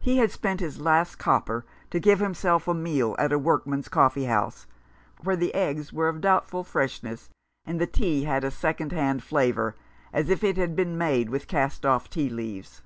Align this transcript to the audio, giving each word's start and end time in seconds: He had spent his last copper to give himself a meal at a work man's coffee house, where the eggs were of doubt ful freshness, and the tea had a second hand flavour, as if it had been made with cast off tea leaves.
He 0.00 0.18
had 0.18 0.32
spent 0.32 0.58
his 0.58 0.80
last 0.80 1.14
copper 1.14 1.64
to 1.92 2.00
give 2.00 2.18
himself 2.18 2.66
a 2.66 2.74
meal 2.74 3.14
at 3.20 3.32
a 3.32 3.38
work 3.38 3.68
man's 3.68 3.86
coffee 3.88 4.24
house, 4.24 4.66
where 5.22 5.36
the 5.36 5.54
eggs 5.54 5.92
were 5.92 6.08
of 6.08 6.20
doubt 6.22 6.44
ful 6.48 6.64
freshness, 6.64 7.30
and 7.64 7.80
the 7.80 7.86
tea 7.86 8.24
had 8.24 8.42
a 8.42 8.50
second 8.50 8.90
hand 8.90 9.22
flavour, 9.22 9.76
as 10.12 10.28
if 10.28 10.42
it 10.42 10.56
had 10.56 10.74
been 10.74 10.98
made 10.98 11.30
with 11.30 11.46
cast 11.46 11.86
off 11.86 12.10
tea 12.10 12.28
leaves. 12.28 12.82